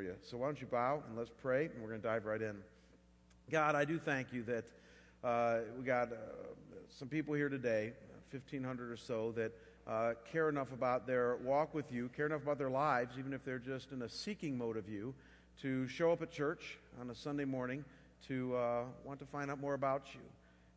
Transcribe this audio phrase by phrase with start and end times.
[0.00, 0.14] for you.
[0.22, 2.56] So why don't you bow and let's pray, and we're going to dive right in.
[3.50, 4.64] God, I do thank you that
[5.22, 6.16] uh, we got uh,
[6.88, 7.92] some people here today,
[8.30, 9.52] 1,500 or so, that
[9.86, 13.44] uh, care enough about their walk with you, care enough about their lives, even if
[13.44, 15.14] they're just in a seeking mode of you,
[15.60, 17.84] to show up at church on a Sunday morning
[18.26, 20.20] to uh, want to find out more about you.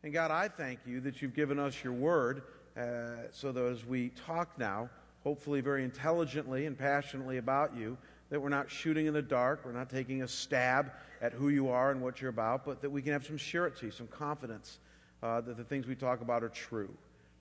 [0.02, 2.42] And God, I thank you that you've given us your word
[2.76, 4.90] uh, so that as we talk now,
[5.22, 7.96] hopefully very intelligently and passionately about you,
[8.34, 10.90] that we're not shooting in the dark, we're not taking a stab
[11.22, 13.92] at who you are and what you're about, but that we can have some surety,
[13.92, 14.80] some confidence
[15.22, 16.92] uh, that the things we talk about are true.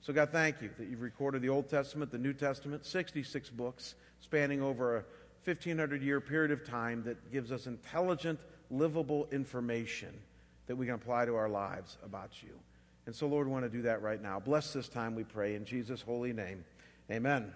[0.02, 3.95] So, God, thank you that you've recorded the Old Testament, the New Testament, 66 books
[4.20, 5.04] spanning over a
[5.45, 10.13] 1500 year period of time that gives us intelligent, livable information
[10.68, 12.52] that we can apply to our lives about you.
[13.07, 14.40] And so, Lord, we want to do that right now.
[14.40, 16.63] Bless this time, we pray, in Jesus' holy name.
[17.10, 17.52] Amen.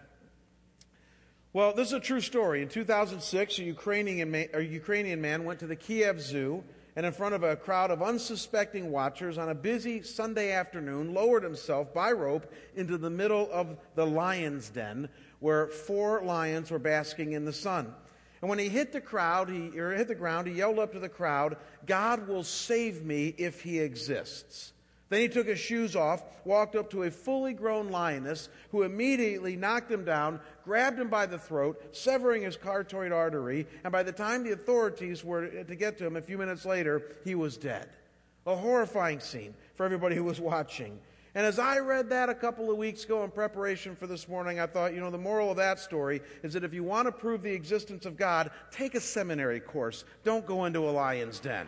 [1.54, 2.62] Well, this is a true story.
[2.62, 6.64] In 2006, a Ukrainian man, a Ukrainian man went to the Kiev Zoo
[6.96, 11.44] and, in front of a crowd of unsuspecting watchers on a busy Sunday afternoon, lowered
[11.44, 15.08] himself by rope into the middle of the lion's den
[15.40, 17.94] where four lions were basking in the sun.
[18.42, 21.00] And when he hit the crowd, he or hit the ground, he yelled up to
[21.00, 24.74] the crowd, "God will save me if he exists."
[25.10, 29.56] Then he took his shoes off, walked up to a fully grown lioness who immediately
[29.56, 34.12] knocked him down, grabbed him by the throat, severing his carotid artery, and by the
[34.12, 37.88] time the authorities were to get to him a few minutes later, he was dead.
[38.46, 41.00] A horrifying scene for everybody who was watching.
[41.36, 44.60] And as I read that a couple of weeks ago in preparation for this morning,
[44.60, 47.12] I thought, you know, the moral of that story is that if you want to
[47.12, 50.04] prove the existence of God, take a seminary course.
[50.24, 51.68] Don't go into a lion's den.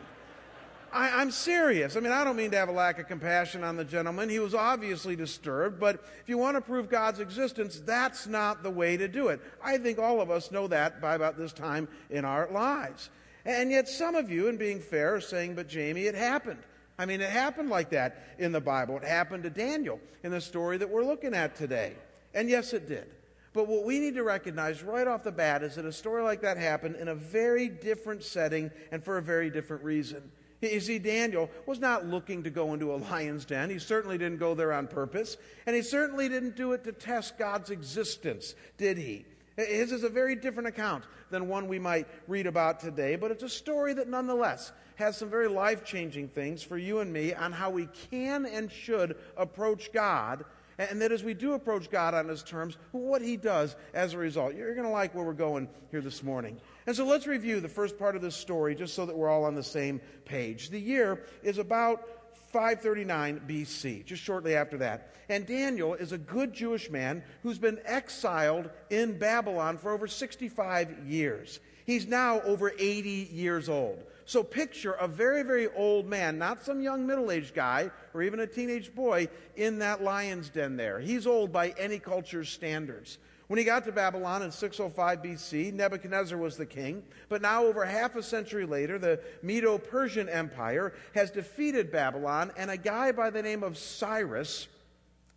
[0.92, 1.96] I, am serious.
[1.96, 4.30] I mean, I don't mean to have a lack of compassion on the gentleman.
[4.30, 8.70] He was obviously disturbed, but if you want to prove God's existence, that's not the
[8.70, 9.42] way to do it.
[9.64, 13.10] I think all of us know that by about this time in our lives.
[13.46, 16.60] And yet, some of you, in being fair, are saying, but Jamie, it happened.
[16.98, 18.98] I mean, it happened like that in the Bible.
[18.98, 21.94] It happened to Daniel in the story that we're looking at today.
[22.34, 23.08] And yes, it did.
[23.54, 26.42] But what we need to recognize right off the bat is that a story like
[26.42, 30.32] that happened in a very different setting and for a very different reason.
[30.62, 33.70] You see, Daniel was not looking to go into a lion's den.
[33.70, 35.38] He certainly didn't go there on purpose.
[35.66, 39.26] And he certainly didn't do it to test God's existence, did he?
[39.56, 43.44] His is a very different account than one we might read about today, but it's
[43.44, 47.52] a story that nonetheless has some very life changing things for you and me on
[47.52, 50.46] how we can and should approach God
[50.80, 54.18] and that as we do approach God on His terms, what He does as a
[54.18, 54.56] result.
[54.56, 56.60] You're going to like where we're going here this morning.
[56.88, 59.44] And so let's review the first part of this story just so that we're all
[59.44, 60.70] on the same page.
[60.70, 62.08] The year is about
[62.52, 65.14] 539 BC, just shortly after that.
[65.28, 71.06] And Daniel is a good Jewish man who's been exiled in Babylon for over 65
[71.06, 71.60] years.
[71.86, 74.04] He's now over 80 years old.
[74.30, 78.42] So picture a very, very old man, not some young middle aged guy or even
[78.42, 81.00] a teenage boy in that lion's den there.
[81.00, 83.18] He's old by any culture's standards.
[83.48, 87.02] When he got to Babylon in 605 BC, Nebuchadnezzar was the king.
[87.28, 92.70] But now, over half a century later, the Medo Persian Empire has defeated Babylon, and
[92.70, 94.68] a guy by the name of Cyrus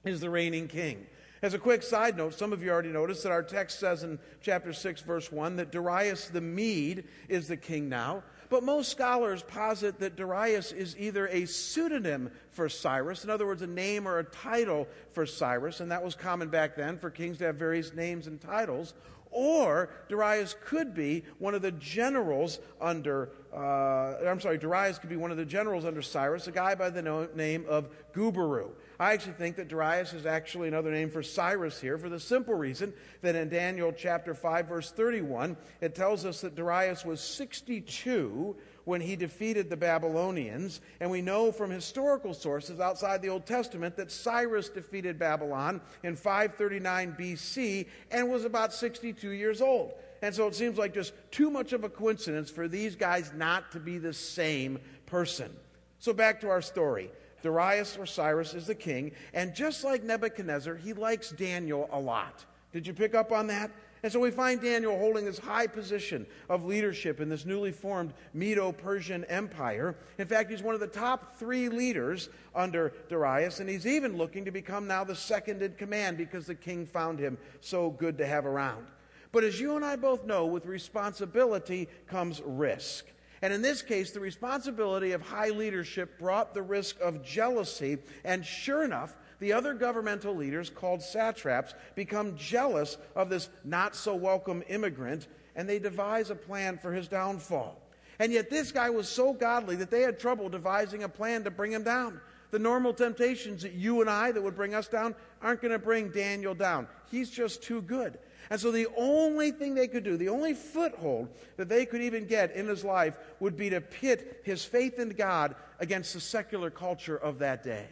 [0.05, 1.07] is the reigning king.
[1.41, 4.19] As a quick side note, some of you already noticed that our text says in
[4.43, 8.23] chapter 6, verse 1, that Darius the Mede is the king now.
[8.53, 13.63] But most scholars posit that Darius is either a pseudonym for Cyrus, in other words,
[13.63, 17.39] a name or a title for Cyrus, and that was common back then for kings
[17.39, 18.93] to have various names and titles,
[19.31, 25.17] or Darius could be one of the generals under, uh, I'm sorry, Darius could be
[25.17, 28.71] one of the generals under Cyrus, a guy by the name of Gubaru.
[28.99, 32.55] I actually think that Darius is actually another name for Cyrus here for the simple
[32.55, 38.57] reason that in Daniel chapter 5, verse 31, it tells us that Darius was 62
[38.85, 40.81] when he defeated the Babylonians.
[41.01, 46.17] And we know from historical sources outside the Old Testament that Cyrus defeated Babylon in
[46.17, 49.93] 539 BC and was about 62 years old.
[50.23, 53.73] And so it seems like just too much of a coincidence for these guys not
[53.73, 55.51] to be the same person.
[55.99, 57.11] So back to our story.
[57.43, 62.45] Darius or Cyrus is the king, and just like Nebuchadnezzar, he likes Daniel a lot.
[62.73, 63.73] Did you pick up on that?
[64.05, 68.15] And so we find Daniel holding this high position of leadership in this newly formed
[68.35, 69.95] Medo Persian Empire.
[70.19, 74.45] In fact, he's one of the top three leaders under Darius, and he's even looking
[74.45, 78.27] to become now the second in command because the king found him so good to
[78.27, 78.87] have around.
[79.33, 83.07] But as you and I both know, with responsibility comes risk.
[83.41, 87.99] And in this case, the responsibility of high leadership brought the risk of jealousy.
[88.25, 94.15] And sure enough, the other governmental leaders, called satraps, become jealous of this not so
[94.15, 95.27] welcome immigrant.
[95.55, 97.79] and they devise a plan for his downfall.
[98.19, 101.51] And yet, this guy was so godly that they had trouble devising a plan to
[101.51, 102.21] bring him down.
[102.53, 105.79] The normal temptations that you and I that would bring us down aren't going to
[105.79, 106.87] bring Daniel down.
[107.11, 108.19] He's just too good.
[108.51, 112.27] And so, the only thing they could do, the only foothold that they could even
[112.27, 116.69] get in his life would be to pit his faith in God against the secular
[116.69, 117.87] culture of that day.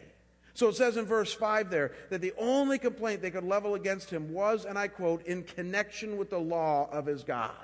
[0.53, 4.09] So it says in verse 5 there that the only complaint they could level against
[4.09, 7.55] him was, and I quote, in connection with the law of his God.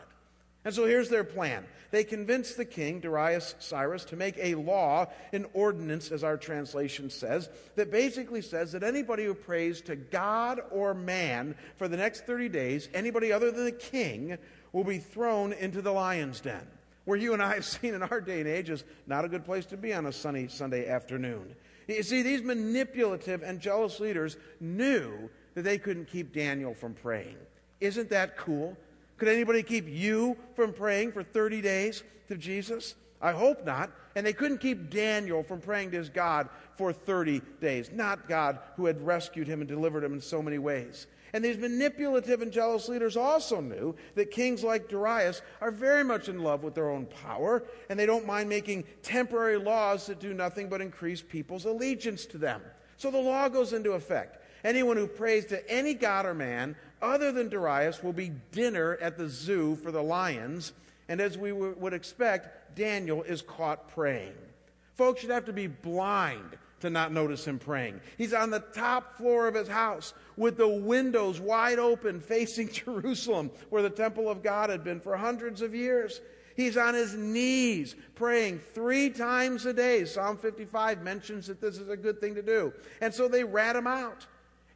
[0.68, 1.64] And so here's their plan.
[1.92, 7.10] They convinced the king, Darius Cyrus, to make a law, an ordinance, as our translation
[7.10, 12.26] says, that basically says that anybody who prays to God or man for the next
[12.26, 14.38] 30 days, anybody other than the king,
[14.74, 16.68] will be thrown into the lion's den.
[17.06, 19.46] Where you and I have seen in our day and age is not a good
[19.46, 21.56] place to be on a sunny Sunday afternoon.
[21.88, 27.38] You see, these manipulative and jealous leaders knew that they couldn't keep Daniel from praying.
[27.80, 28.76] Isn't that cool?
[29.18, 32.96] Could anybody keep you from praying for 30 days to Jesus?
[33.22, 33.92] I hope not.
[34.16, 37.92] And they couldn't keep Daniel from praying to his God for 30 days.
[37.92, 41.08] Not God who had rescued him and delivered him in so many ways.
[41.34, 46.30] And these manipulative and jealous leaders also knew that kings like Darius are very much
[46.30, 50.34] in love with their own power, and they don't mind making temporary laws that do
[50.34, 52.62] nothing but increase people's allegiance to them.
[52.96, 54.42] So the law goes into effect.
[54.64, 59.18] Anyone who prays to any god or man other than Darius will be dinner at
[59.18, 60.74] the zoo for the lions.
[61.10, 64.34] And as we would expect, Daniel is caught praying.
[64.96, 68.00] Folks should have to be blind to not notice him praying.
[68.18, 73.52] He's on the top floor of his house with the windows wide open facing Jerusalem,
[73.70, 76.22] where the temple of God had been for hundreds of years.
[76.56, 80.06] He's on his knees praying three times a day.
[80.06, 82.74] Psalm 55 mentions that this is a good thing to do.
[83.00, 84.26] And so they rat him out.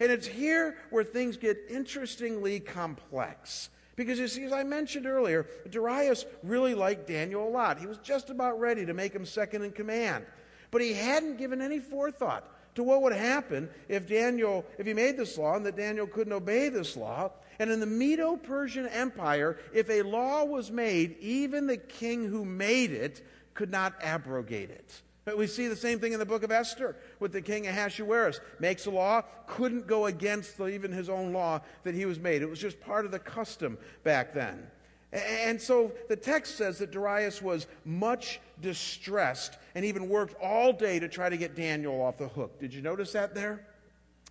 [0.02, 3.70] And it's here where things get interestingly complex.
[3.96, 7.78] Because you see, as I mentioned earlier, Darius really liked Daniel a lot.
[7.78, 10.26] He was just about ready to make him second in command.
[10.72, 15.18] But he hadn't given any forethought to what would happen if Daniel, if he made
[15.18, 17.30] this law and that Daniel couldn't obey this law.
[17.60, 22.44] And in the Medo Persian Empire, if a law was made, even the king who
[22.44, 23.24] made it
[23.54, 25.04] could not abrogate it.
[25.24, 28.40] But we see the same thing in the book of Esther with the king Ahasuerus.
[28.60, 32.42] Makes a law, couldn't go against even his own law that he was made.
[32.42, 34.66] It was just part of the custom back then.
[35.14, 41.00] And so the text says that Darius was much distressed and even worked all day
[41.00, 42.60] to try to get Daniel off the hook.
[42.60, 43.66] Did you notice that there?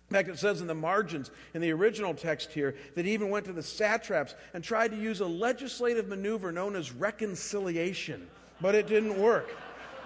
[0.09, 3.29] In fact, it says in the margins in the original text here that he even
[3.29, 8.27] went to the satraps and tried to use a legislative maneuver known as reconciliation,
[8.59, 9.55] but it didn't work.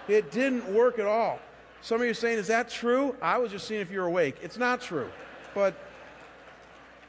[0.08, 1.38] It didn't work at all.
[1.80, 3.16] Some of you are saying, Is that true?
[3.20, 4.36] I was just seeing if you're awake.
[4.42, 5.10] It's not true.
[5.54, 5.74] But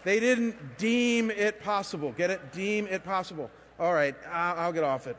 [0.04, 2.12] they didn't deem it possible.
[2.14, 2.54] Get it?
[2.54, 3.52] Deem it possible.
[3.80, 5.18] All right, I'll, get off it.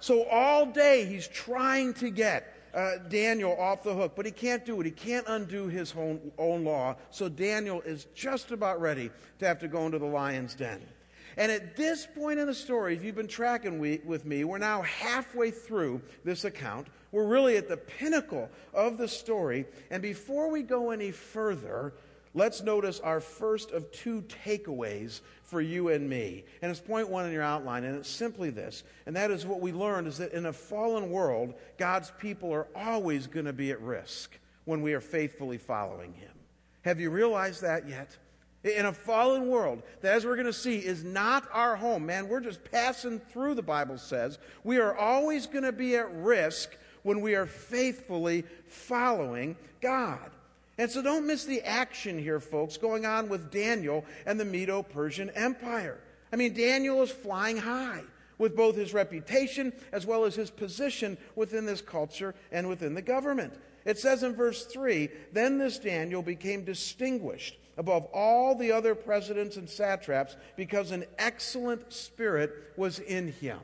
[0.00, 4.64] So all day he's trying to get uh, Daniel off the hook, but he can't
[4.64, 4.84] do it.
[4.84, 6.96] He can't undo his own, own law.
[7.10, 9.10] So Daniel is just about ready
[9.40, 10.80] to have to go into the lion's den.
[11.38, 14.58] And at this point in the story, if you've been tracking we, with me, we're
[14.58, 16.88] now halfway through this account.
[17.12, 19.64] We're really at the pinnacle of the story.
[19.92, 21.94] And before we go any further,
[22.34, 26.44] let's notice our first of two takeaways for you and me.
[26.60, 28.82] And it's point one in your outline, and it's simply this.
[29.06, 32.66] And that is what we learned is that in a fallen world, God's people are
[32.74, 36.32] always going to be at risk when we are faithfully following Him.
[36.82, 38.16] Have you realized that yet?
[38.64, 42.06] In a fallen world that, as we're going to see, is not our home.
[42.06, 44.38] Man, we're just passing through, the Bible says.
[44.64, 50.30] We are always going to be at risk when we are faithfully following God.
[50.76, 54.82] And so don't miss the action here, folks, going on with Daniel and the Medo
[54.82, 55.98] Persian Empire.
[56.32, 58.02] I mean, Daniel is flying high
[58.38, 63.02] with both his reputation as well as his position within this culture and within the
[63.02, 63.54] government.
[63.84, 69.56] It says in verse 3 Then this Daniel became distinguished above all the other presidents
[69.56, 73.60] and satraps because an excellent spirit was in him.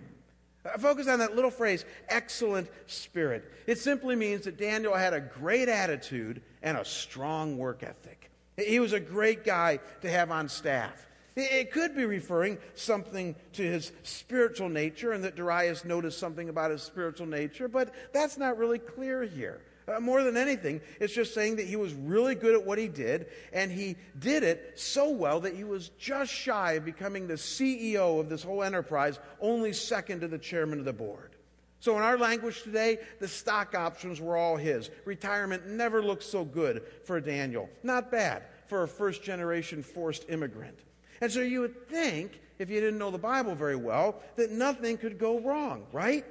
[0.64, 3.52] Uh, focus on that little phrase, excellent spirit.
[3.66, 8.30] It simply means that Daniel had a great attitude and a strong work ethic.
[8.56, 11.06] He was a great guy to have on staff.
[11.37, 16.71] It could be referring something to his spiritual nature, and that Darius noticed something about
[16.71, 19.61] his spiritual nature, but that's not really clear here.
[19.86, 22.88] Uh, more than anything, it's just saying that he was really good at what he
[22.88, 27.34] did, and he did it so well that he was just shy of becoming the
[27.34, 31.36] CEO of this whole enterprise, only second to the chairman of the board.
[31.80, 34.88] So, in our language today, the stock options were all his.
[35.04, 37.68] Retirement never looked so good for Daniel.
[37.82, 40.78] Not bad for a first generation forced immigrant.
[41.20, 44.96] And so you would think, if you didn't know the Bible very well, that nothing
[44.96, 46.24] could go wrong, right?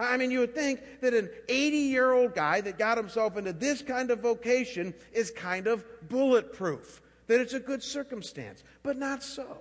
[0.00, 3.52] I mean, you would think that an 80 year old guy that got himself into
[3.52, 8.62] this kind of vocation is kind of bulletproof, that it's a good circumstance.
[8.82, 9.58] But not so.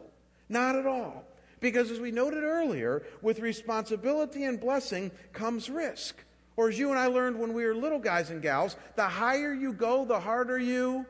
[0.48, 1.26] Not at all.
[1.60, 6.24] Because as we noted earlier, with responsibility and blessing comes risk.
[6.56, 9.54] Or as you and I learned when we were little guys and gals, the higher
[9.54, 11.06] you go, the harder you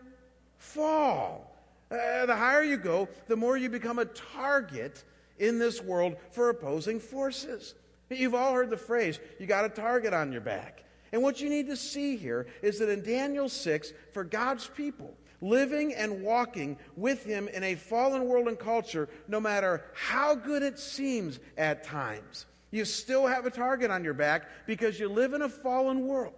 [0.57, 1.55] fall.
[1.91, 5.03] Uh, the higher you go, the more you become a target
[5.39, 7.73] in this world for opposing forces.
[8.09, 10.83] You've all heard the phrase, you got a target on your back.
[11.11, 15.15] And what you need to see here is that in Daniel 6, for God's people,
[15.41, 20.63] living and walking with Him in a fallen world and culture, no matter how good
[20.63, 25.33] it seems at times, you still have a target on your back because you live
[25.33, 26.33] in a fallen world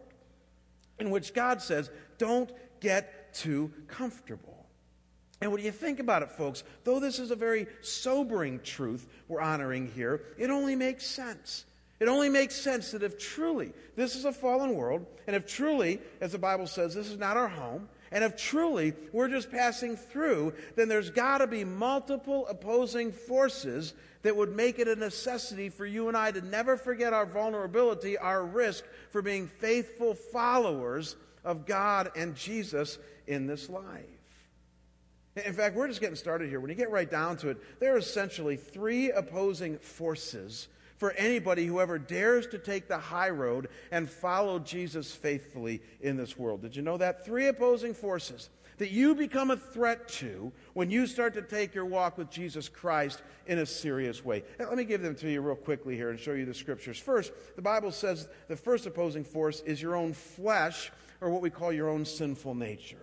[1.00, 4.51] in which God says, don't get too comfortable.
[5.42, 9.42] And when you think about it, folks, though this is a very sobering truth we're
[9.42, 11.66] honoring here, it only makes sense.
[12.00, 16.00] It only makes sense that if truly this is a fallen world, and if truly,
[16.20, 19.96] as the Bible says, this is not our home, and if truly we're just passing
[19.96, 23.94] through, then there's got to be multiple opposing forces
[24.24, 28.18] that would make it a necessity for you and I to never forget our vulnerability,
[28.18, 34.21] our risk for being faithful followers of God and Jesus in this life.
[35.36, 36.60] In fact, we're just getting started here.
[36.60, 41.66] When you get right down to it, there are essentially three opposing forces for anybody
[41.66, 46.62] who ever dares to take the high road and follow Jesus faithfully in this world.
[46.62, 47.26] Did you know that?
[47.26, 51.86] Three opposing forces that you become a threat to when you start to take your
[51.86, 54.44] walk with Jesus Christ in a serious way.
[54.60, 57.00] Now, let me give them to you real quickly here and show you the scriptures.
[57.00, 61.50] First, the Bible says the first opposing force is your own flesh, or what we
[61.50, 62.98] call your own sinful nature.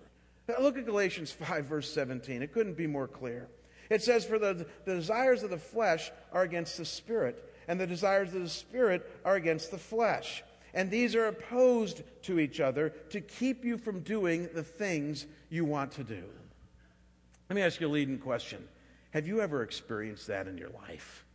[0.59, 2.41] Look at Galatians 5, verse 17.
[2.41, 3.47] It couldn't be more clear.
[3.89, 7.87] It says, For the, the desires of the flesh are against the spirit, and the
[7.87, 10.43] desires of the spirit are against the flesh.
[10.73, 15.65] And these are opposed to each other to keep you from doing the things you
[15.65, 16.23] want to do.
[17.49, 18.67] Let me ask you a leading question.
[19.11, 21.25] Have you ever experienced that in your life?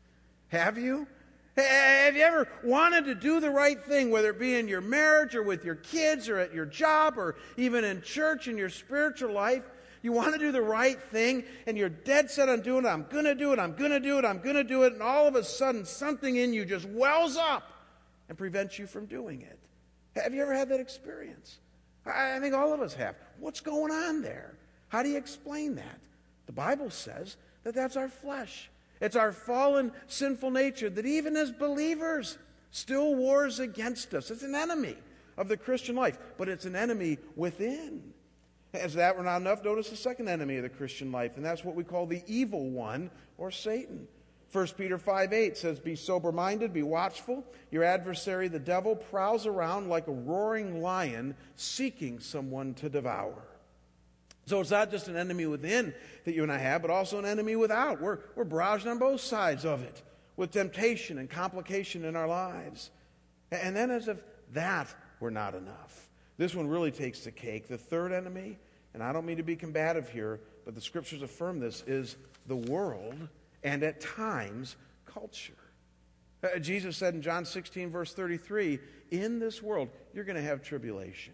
[0.49, 1.09] Have you?
[1.57, 5.37] Have you ever wanted to do the right thing, whether it be in your marriage
[5.37, 9.33] or with your kids or at your job or even in church in your spiritual
[9.33, 9.63] life?
[10.03, 12.89] You want to do the right thing and you're dead set on doing it.
[12.89, 13.59] I'm going to do it.
[13.59, 14.25] I'm going to do it.
[14.25, 14.93] I'm going to do it.
[14.95, 17.71] And all of a sudden, something in you just wells up
[18.29, 19.59] and prevents you from doing it.
[20.21, 21.59] Have you ever had that experience?
[22.05, 23.17] I think all of us have.
[23.39, 24.59] What's going on there?
[24.89, 25.99] How do you explain that?
[26.47, 28.71] The Bible says that that's our flesh.
[29.01, 32.39] It's our fallen, sinful nature that even as believers
[32.71, 34.31] still wars against us.
[34.31, 34.97] It's an enemy
[35.37, 38.13] of the Christian life, but it's an enemy within.
[38.73, 41.65] As that were not enough, notice the second enemy of the Christian life, and that's
[41.65, 44.09] what we call the evil one or Satan.
[44.51, 47.45] 1 Peter 5 8 says, Be sober minded, be watchful.
[47.71, 53.43] Your adversary, the devil, prowls around like a roaring lion seeking someone to devour.
[54.47, 57.25] So it's not just an enemy within that you and I have, but also an
[57.25, 58.01] enemy without.
[58.01, 60.03] We're, we're browsing on both sides of it
[60.37, 62.91] with temptation and complication in our lives.
[63.51, 64.19] And then, as if
[64.53, 67.69] that were not enough, this one really takes the cake.
[67.69, 68.59] The third enemy,
[68.93, 72.57] and I don't mean to be combative here, but the scriptures affirm this, is the
[72.57, 73.29] world
[73.63, 75.55] and at times culture.
[76.43, 78.79] Uh, Jesus said in John 16, verse 33,
[79.11, 81.33] in this world, you're going to have tribulation.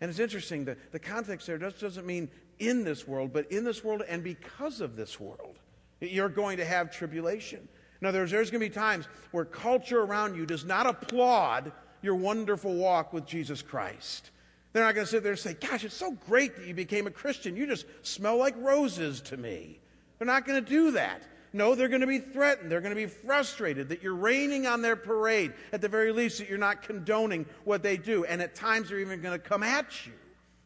[0.00, 3.64] And it's interesting that the context there just doesn't mean in this world, but in
[3.64, 5.58] this world and because of this world.
[6.00, 7.68] You're going to have tribulation.
[8.00, 11.72] In other words, there's going to be times where culture around you does not applaud
[12.02, 14.30] your wonderful walk with Jesus Christ.
[14.72, 17.06] They're not going to sit there and say, Gosh, it's so great that you became
[17.06, 17.56] a Christian.
[17.56, 19.80] You just smell like roses to me.
[20.18, 21.22] They're not going to do that.
[21.52, 22.70] No, they're going to be threatened.
[22.70, 25.52] They're going to be frustrated that you're raining on their parade.
[25.72, 28.24] At the very least, that you're not condoning what they do.
[28.24, 30.12] And at times, they're even going to come at you.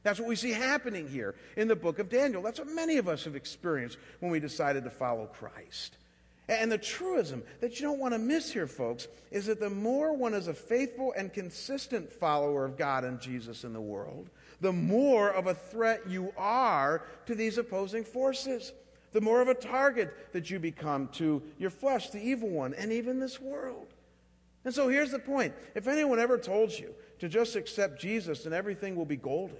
[0.02, 2.42] That's what we see happening here in the book of Daniel.
[2.42, 5.96] That's what many of us have experienced when we decided to follow Christ.
[6.46, 10.12] And the truism that you don't want to miss here, folks, is that the more
[10.12, 14.28] one is a faithful and consistent follower of God and Jesus in the world,
[14.60, 18.72] the more of a threat you are to these opposing forces
[19.14, 22.92] the more of a target that you become to your flesh, the evil one, and
[22.92, 23.86] even this world.
[24.64, 25.54] And so here's the point.
[25.76, 29.56] If anyone ever told you to just accept Jesus and everything will be golden,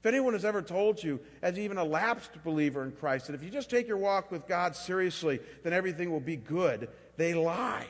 [0.00, 3.44] if anyone has ever told you, as even a lapsed believer in Christ, that if
[3.44, 7.86] you just take your walk with God seriously, then everything will be good, they lied.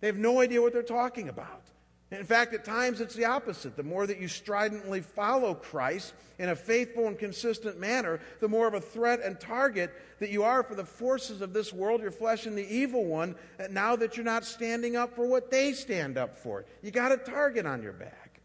[0.00, 1.66] They have no idea what they're talking about.
[2.10, 3.76] In fact, at times it's the opposite.
[3.76, 8.66] The more that you stridently follow Christ in a faithful and consistent manner, the more
[8.68, 12.10] of a threat and target that you are for the forces of this world, your
[12.10, 15.72] flesh, and the evil one, uh, now that you're not standing up for what they
[15.72, 16.64] stand up for.
[16.82, 18.40] You got a target on your back.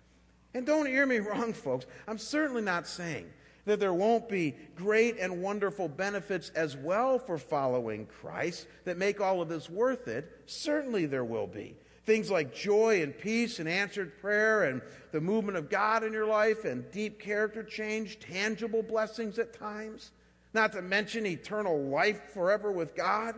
[0.54, 1.86] And don't hear me wrong, folks.
[2.08, 3.30] I'm certainly not saying
[3.66, 9.22] that there won't be great and wonderful benefits as well for following Christ that make
[9.22, 10.42] all of this worth it.
[10.48, 11.76] Certainly there will be.
[12.10, 16.26] Things like joy and peace and answered prayer and the movement of God in your
[16.26, 20.10] life and deep character change, tangible blessings at times,
[20.52, 23.36] not to mention eternal life forever with God.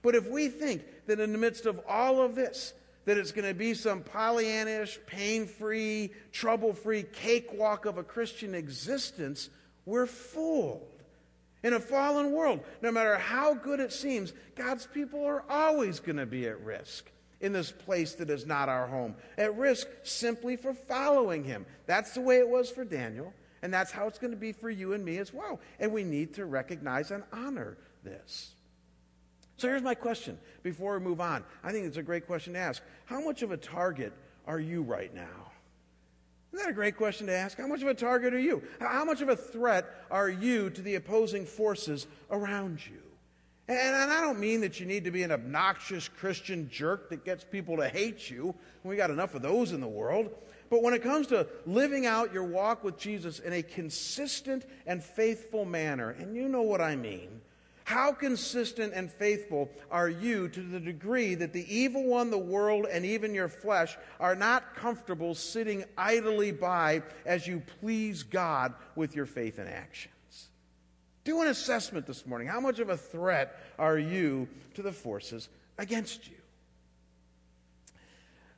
[0.00, 2.72] But if we think that in the midst of all of this,
[3.04, 8.54] that it's going to be some Pollyannish, pain free, trouble free cakewalk of a Christian
[8.54, 9.50] existence,
[9.86, 10.86] we're fooled.
[11.64, 16.18] In a fallen world, no matter how good it seems, God's people are always going
[16.18, 17.10] to be at risk
[17.44, 21.66] in this place that is not our home, at risk simply for following Him.
[21.86, 24.70] That's the way it was for Daniel, and that's how it's going to be for
[24.70, 25.60] you and me as well.
[25.78, 28.54] And we need to recognize and honor this.
[29.58, 31.44] So here's my question before we move on.
[31.62, 32.82] I think it's a great question to ask.
[33.04, 34.12] How much of a target
[34.46, 35.52] are you right now?
[36.52, 37.58] Isn't that a great question to ask?
[37.58, 38.62] How much of a target are you?
[38.80, 43.02] How much of a threat are you to the opposing forces around you?
[43.66, 47.44] And, I don't mean that you need to be an obnoxious Christian jerk that gets
[47.44, 48.54] people to hate you.
[48.82, 50.30] We got enough of those in the world.
[50.68, 55.02] But when it comes to living out your walk with Jesus in a consistent and
[55.02, 57.40] faithful manner, and you know what I mean,
[57.84, 62.86] how consistent and faithful are you to the degree that the evil one, the world,
[62.90, 69.14] and even your flesh are not comfortable sitting idly by as you please God with
[69.14, 70.13] your faith and actions?
[71.24, 72.46] Do an assessment this morning.
[72.46, 76.36] How much of a threat are you to the forces against you?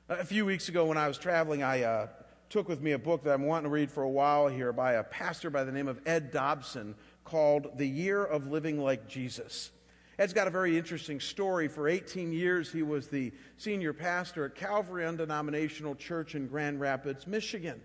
[0.08, 2.08] A few weeks ago, when I was traveling, I uh,
[2.50, 4.94] took with me a book that I'm wanting to read for a while here by
[4.94, 9.70] a pastor by the name of Ed Dobson called The Year of Living Like Jesus.
[10.18, 11.68] Ed's got a very interesting story.
[11.68, 17.28] For 18 years, he was the senior pastor at Calvary Undenominational Church in Grand Rapids,
[17.28, 17.81] Michigan.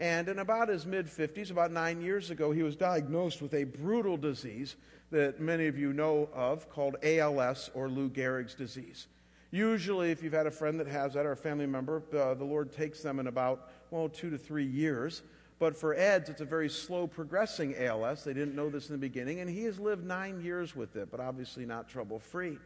[0.00, 3.64] And in about his mid 50s, about nine years ago, he was diagnosed with a
[3.64, 4.76] brutal disease
[5.10, 9.08] that many of you know of called ALS or Lou Gehrig's disease.
[9.50, 12.44] Usually, if you've had a friend that has that or a family member, uh, the
[12.44, 15.22] Lord takes them in about, well, two to three years.
[15.58, 18.24] But for Ed's, it's a very slow progressing ALS.
[18.24, 21.10] They didn't know this in the beginning, and he has lived nine years with it,
[21.10, 22.58] but obviously not trouble free.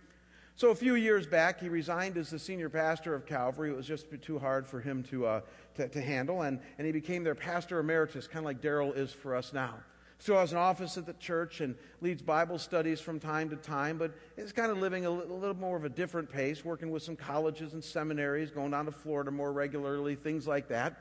[0.57, 3.71] So a few years back, he resigned as the senior pastor of Calvary.
[3.71, 5.41] It was just too hard for him to, uh,
[5.75, 9.11] to, to, handle, and, and he became their pastor emeritus, kind of like Daryl is
[9.13, 9.75] for us now.
[10.21, 13.99] Still has an office at the church and leads Bible studies from time to time,
[13.99, 16.93] but is kind of living a little, a little more of a different pace, working
[16.93, 21.01] with some colleges and seminaries, going down to Florida more regularly, things like that.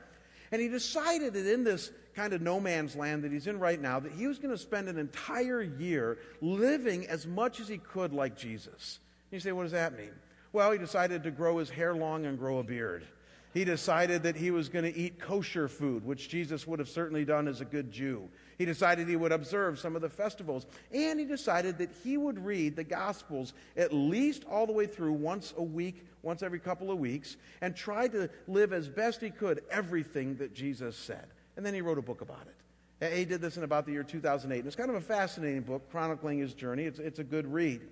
[0.50, 3.80] And he decided that in this kind of no man's land that he's in right
[3.80, 7.78] now, that he was going to spend an entire year living as much as he
[7.78, 8.98] could like Jesus.
[9.34, 10.12] You say, what does that mean?
[10.52, 13.04] Well, he decided to grow his hair long and grow a beard.
[13.52, 17.24] He decided that he was going to eat kosher food, which Jesus would have certainly
[17.24, 18.28] done as a good Jew.
[18.58, 20.66] He decided he would observe some of the festivals.
[20.92, 25.12] And he decided that he would read the Gospels at least all the way through
[25.12, 29.30] once a week once every couple of weeks, and try to live as best he
[29.30, 31.26] could everything that Jesus said.
[31.56, 33.14] And then he wrote a book about it.
[33.14, 34.58] He did this in about the year 2008.
[34.58, 36.84] And it's kind of a fascinating book, chronicling his journey.
[36.84, 37.82] It's, it's a good read.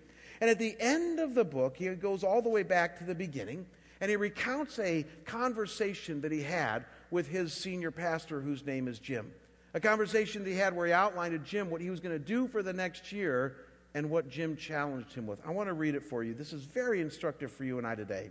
[0.42, 3.14] And at the end of the book, he goes all the way back to the
[3.14, 3.64] beginning,
[4.00, 8.98] and he recounts a conversation that he had with his senior pastor, whose name is
[8.98, 9.30] Jim.
[9.72, 12.24] A conversation that he had where he outlined to Jim what he was going to
[12.24, 13.54] do for the next year
[13.94, 15.38] and what Jim challenged him with.
[15.46, 16.34] I want to read it for you.
[16.34, 18.30] This is very instructive for you and I today.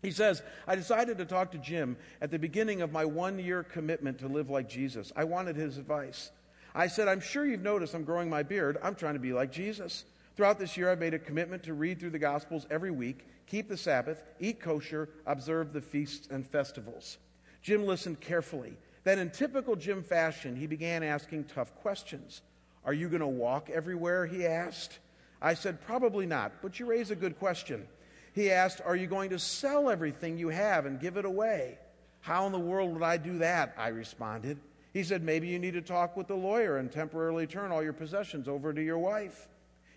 [0.00, 3.62] He says, I decided to talk to Jim at the beginning of my one year
[3.64, 5.12] commitment to live like Jesus.
[5.14, 6.30] I wanted his advice.
[6.74, 8.78] I said, I'm sure you've noticed I'm growing my beard.
[8.82, 10.06] I'm trying to be like Jesus.
[10.38, 13.68] Throughout this year, I've made a commitment to read through the Gospels every week, keep
[13.68, 17.18] the Sabbath, eat kosher, observe the feasts and festivals.
[17.60, 18.76] Jim listened carefully.
[19.02, 22.42] Then, in typical Jim fashion, he began asking tough questions.
[22.84, 24.26] Are you going to walk everywhere?
[24.26, 25.00] He asked.
[25.42, 27.88] I said, Probably not, but you raise a good question.
[28.32, 31.78] He asked, Are you going to sell everything you have and give it away?
[32.20, 33.74] How in the world would I do that?
[33.76, 34.60] I responded.
[34.92, 37.92] He said, Maybe you need to talk with the lawyer and temporarily turn all your
[37.92, 39.48] possessions over to your wife.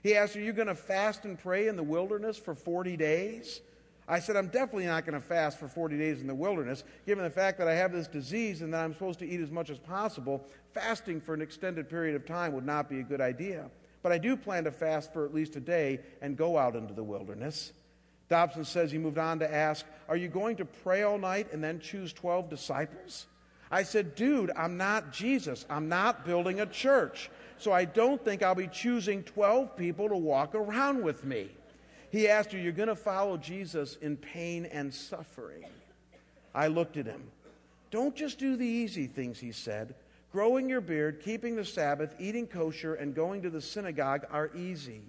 [0.02, 3.62] He asked, Are you going to fast and pray in the wilderness for 40 days?
[4.08, 7.24] I said, I'm definitely not going to fast for 40 days in the wilderness, given
[7.24, 9.70] the fact that I have this disease and that I'm supposed to eat as much
[9.70, 10.46] as possible.
[10.74, 13.70] Fasting for an extended period of time would not be a good idea.
[14.04, 16.94] But I do plan to fast for at least a day and go out into
[16.94, 17.72] the wilderness.
[18.28, 21.64] Dobson says he moved on to ask, Are you going to pray all night and
[21.64, 23.28] then choose 12 disciples?
[23.70, 25.66] I said, Dude, I'm not Jesus.
[25.70, 27.30] I'm not building a church.
[27.62, 31.52] So I don't think I'll be choosing 12 people to walk around with me.
[32.10, 35.65] He asked, Are You're going to follow Jesus in pain and suffering?
[36.56, 37.21] I looked at him.
[37.91, 39.93] Don't just do the easy things, he said.
[40.32, 45.04] Growing your beard, keeping the Sabbath, eating kosher, and going to the synagogue are easy.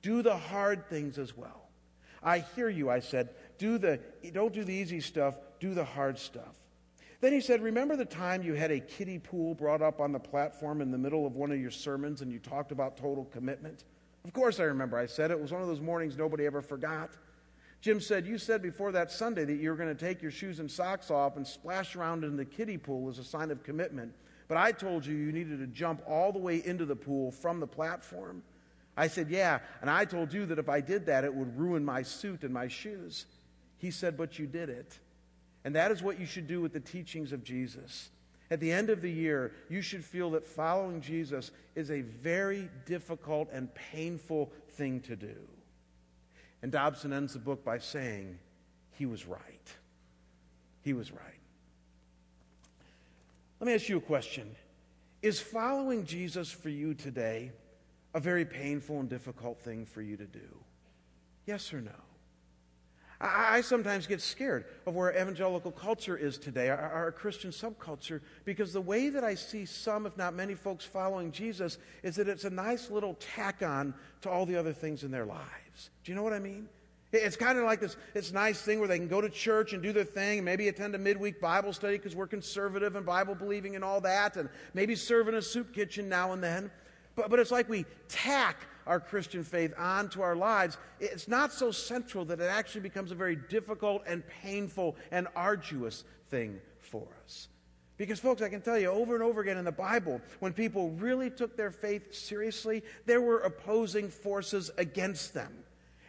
[0.00, 1.68] Do the hard things as well.
[2.22, 3.30] I hear you, I said.
[3.58, 3.98] Do the,
[4.32, 6.54] don't do the easy stuff, do the hard stuff.
[7.20, 10.18] Then he said, Remember the time you had a kiddie pool brought up on the
[10.18, 13.84] platform in the middle of one of your sermons and you talked about total commitment?
[14.24, 14.98] Of course I remember.
[14.98, 17.10] I said it was one of those mornings nobody ever forgot.
[17.80, 20.58] Jim said, You said before that Sunday that you were going to take your shoes
[20.58, 24.12] and socks off and splash around in the kiddie pool as a sign of commitment.
[24.48, 27.60] But I told you you needed to jump all the way into the pool from
[27.60, 28.42] the platform.
[28.96, 29.60] I said, Yeah.
[29.80, 32.52] And I told you that if I did that, it would ruin my suit and
[32.52, 33.26] my shoes.
[33.78, 34.98] He said, But you did it.
[35.66, 38.10] And that is what you should do with the teachings of Jesus.
[38.52, 42.70] At the end of the year, you should feel that following Jesus is a very
[42.84, 45.34] difficult and painful thing to do.
[46.62, 48.38] And Dobson ends the book by saying,
[48.92, 49.42] He was right.
[50.82, 51.20] He was right.
[53.58, 54.54] Let me ask you a question
[55.20, 57.50] Is following Jesus for you today
[58.14, 60.60] a very painful and difficult thing for you to do?
[61.44, 62.05] Yes or no?
[63.20, 68.74] I, sometimes get scared of where evangelical culture is today, our, our, Christian subculture, because
[68.74, 72.44] the way that I see some, if not many folks following Jesus, is that it's
[72.44, 75.90] a nice little tack on to all the other things in their lives.
[76.04, 76.68] Do you know what I mean?
[77.12, 79.82] It's kind of like this, this nice thing where they can go to church and
[79.82, 83.34] do their thing, and maybe attend a midweek Bible study because we're conservative and Bible
[83.34, 86.70] believing and all that, and maybe serve in a soup kitchen now and then.
[87.14, 90.78] But, but it's like we tack our Christian faith onto our lives.
[91.00, 96.04] It's not so central that it actually becomes a very difficult and painful and arduous
[96.30, 97.48] thing for us.
[97.96, 100.90] Because, folks, I can tell you over and over again in the Bible, when people
[100.90, 105.52] really took their faith seriously, there were opposing forces against them.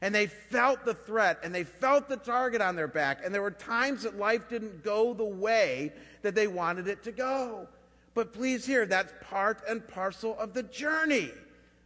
[0.01, 3.21] And they felt the threat and they felt the target on their back.
[3.23, 7.11] And there were times that life didn't go the way that they wanted it to
[7.11, 7.67] go.
[8.13, 11.31] But please hear, that's part and parcel of the journey.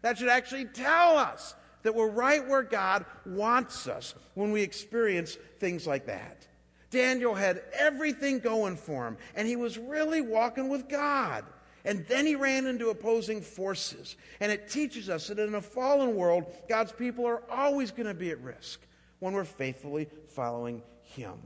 [0.02, 5.38] That should actually tell us that we're right where God wants us when we experience
[5.60, 6.48] things like that.
[6.90, 11.46] Daniel had everything going for him, and he was really walking with God.
[11.84, 14.16] And then he ran into opposing forces.
[14.40, 18.14] And it teaches us that in a fallen world, God's people are always going to
[18.14, 18.82] be at risk
[19.20, 21.40] when we're faithfully following him.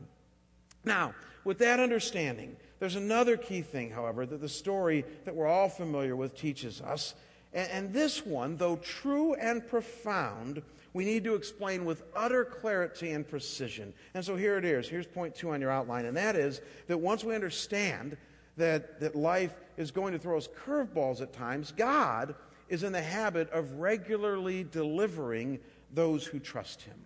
[0.83, 1.13] Now,
[1.45, 6.15] with that understanding, there's another key thing, however, that the story that we're all familiar
[6.15, 7.15] with teaches us.
[7.55, 10.61] And, and this one, though true and profound,
[10.93, 13.93] we need to explain with utter clarity and precision.
[14.13, 14.87] And so here it is.
[14.87, 18.15] Here's point two on your outline, and that is that once we understand
[18.57, 22.35] that, that life is going to throw us curveballs at times, God
[22.69, 25.59] is in the habit of regularly delivering
[25.93, 26.97] those who trust Him.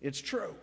[0.00, 0.54] It's true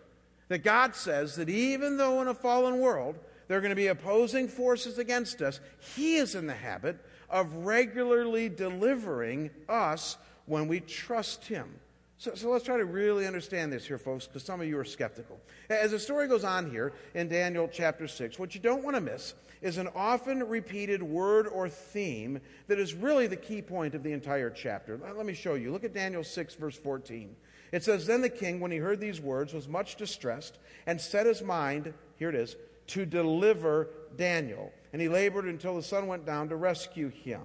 [0.48, 3.16] that God says that even though in a fallen world
[3.48, 5.60] there are going to be opposing forces against us,
[5.96, 11.80] He is in the habit of regularly delivering us when we trust Him.
[12.20, 14.86] So, so let's try to really understand this here, folks, because some of you are
[14.86, 15.40] skeptical.
[15.70, 19.02] As the story goes on here in Daniel chapter 6, what you don't want to
[19.02, 24.02] miss is an often repeated word or theme that is really the key point of
[24.02, 24.98] the entire chapter.
[24.98, 25.72] Let me show you.
[25.72, 27.36] Look at Daniel 6, verse 14.
[27.72, 30.58] It says, Then the king, when he heard these words, was much distressed
[30.88, 32.56] and set his mind, here it is,
[32.88, 34.71] to deliver Daniel.
[34.93, 37.43] And he labored until the sun went down to rescue him.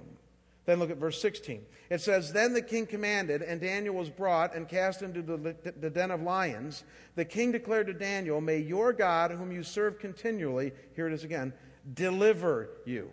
[0.64, 1.64] Then look at verse 16.
[1.90, 5.90] It says, Then the king commanded, and Daniel was brought and cast into the, the,
[5.90, 6.85] den of lions.
[7.16, 11.24] The king declared to Daniel, May your God, whom you serve continually, here it is
[11.24, 11.52] again,
[11.94, 13.11] deliver you.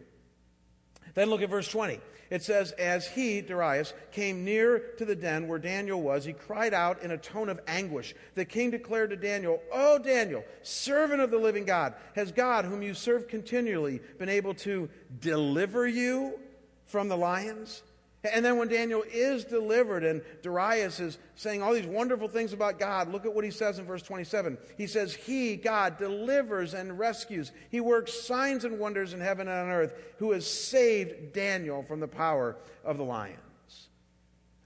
[1.16, 2.00] Then look at verse 20.
[2.30, 6.74] It says, As he, Darius, came near to the den where Daniel was, he cried
[6.74, 8.14] out in a tone of anguish.
[8.36, 12.84] The king declared to Daniel, O Daniel, servant of the living God, has God, whom
[12.84, 14.90] you serve continually, been able to
[15.20, 16.40] deliver you
[16.86, 17.82] from the lions?
[18.24, 22.78] And then when Daniel is delivered and Darius is saying all these wonderful things about
[22.78, 24.58] God, look at what he says in verse 27.
[24.78, 27.54] He says, He, God, delivers and rescues.
[27.70, 32.02] He works signs and wonders in heaven and on earth, who has saved Daniel from
[32.02, 33.38] the power of the lions.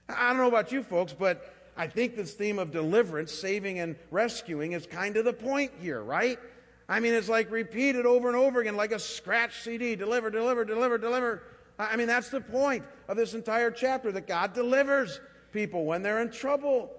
[0.08, 3.94] I don't know about you folks, but I think this theme of deliverance, saving, and
[4.10, 6.38] rescuing is kind of the point here, right?
[6.88, 10.64] I mean, it's like repeated over and over again, like a scratch CD deliver, deliver,
[10.64, 11.42] deliver, deliver.
[11.78, 15.20] I mean, that's the point of this entire chapter that God delivers
[15.52, 16.90] people when they're in trouble.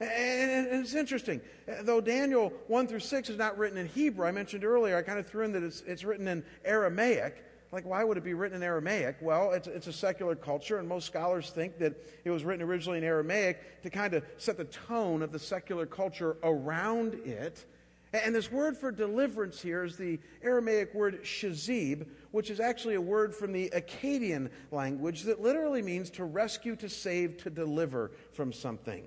[0.00, 1.40] And it's interesting.
[1.82, 5.18] Though Daniel 1 through 6 is not written in Hebrew, I mentioned earlier, I kind
[5.18, 7.44] of threw in that it's, it's written in Aramaic.
[7.72, 9.16] Like, why would it be written in Aramaic?
[9.22, 12.98] Well, it's, it's a secular culture, and most scholars think that it was written originally
[12.98, 17.64] in Aramaic to kind of set the tone of the secular culture around it.
[18.12, 23.00] And this word for deliverance here is the Aramaic word shazib, which is actually a
[23.00, 28.52] word from the Akkadian language that literally means to rescue, to save, to deliver from
[28.52, 29.04] something.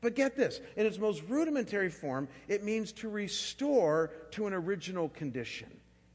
[0.00, 5.08] But get this in its most rudimentary form, it means to restore to an original
[5.08, 5.68] condition.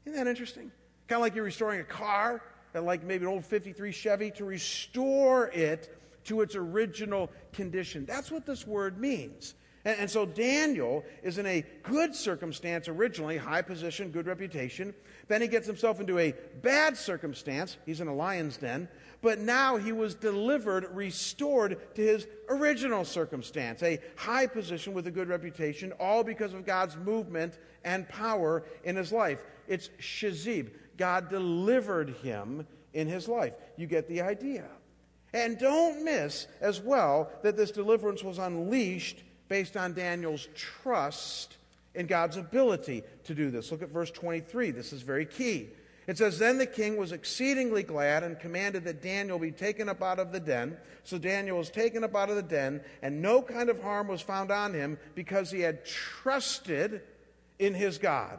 [0.04, 0.70] Isn't that interesting?
[1.08, 2.40] Kind of like you're restoring a car,
[2.72, 8.04] like maybe an old 53 Chevy, to restore it to its original condition.
[8.04, 9.54] That's what this word means.
[9.84, 14.94] And, and, so Daniel is in a good circumstance originally, high position, good reputation.
[15.28, 17.78] Then he gets himself into a bad circumstance.
[17.86, 18.88] He's in a lion's den.
[19.22, 25.10] But now he was delivered, restored to his original circumstance, a high position with a
[25.10, 29.42] good reputation, all because of God's movement and power in his life.
[29.66, 30.70] It's Shazib.
[30.96, 33.54] God delivered him in his life.
[33.76, 34.66] You get the idea.
[35.32, 41.56] And don't miss as well that this deliverance was unleashed based on Daniel's trust
[41.94, 43.70] in God's ability to do this.
[43.70, 44.70] Look at verse 23.
[44.70, 45.68] This is very key.
[46.06, 50.02] It says, Then the king was exceedingly glad and commanded that Daniel be taken up
[50.02, 50.76] out of the den.
[51.02, 54.22] So Daniel was taken up out of the den, and no kind of harm was
[54.22, 57.02] found on him because he had trusted
[57.58, 58.38] in his God.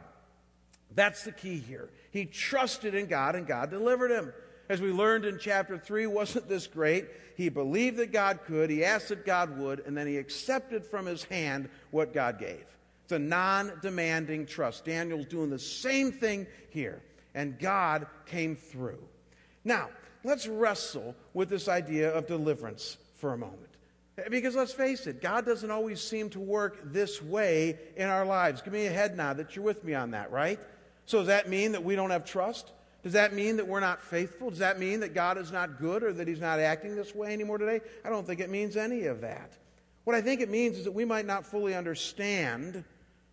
[0.94, 1.90] That's the key here.
[2.10, 4.32] He trusted in God, and God delivered him.
[4.72, 7.06] As we learned in chapter 3, wasn't this great?
[7.36, 11.04] He believed that God could, he asked that God would, and then he accepted from
[11.04, 12.64] his hand what God gave.
[13.04, 14.86] It's a non demanding trust.
[14.86, 17.02] Daniel's doing the same thing here,
[17.34, 19.02] and God came through.
[19.62, 19.90] Now,
[20.24, 23.76] let's wrestle with this idea of deliverance for a moment.
[24.30, 28.62] Because let's face it, God doesn't always seem to work this way in our lives.
[28.62, 30.58] Give me a head nod that you're with me on that, right?
[31.04, 32.72] So, does that mean that we don't have trust?
[33.02, 34.50] Does that mean that we're not faithful?
[34.50, 37.32] Does that mean that God is not good or that He's not acting this way
[37.32, 37.80] anymore today?
[38.04, 39.52] I don't think it means any of that.
[40.04, 42.84] What I think it means is that we might not fully understand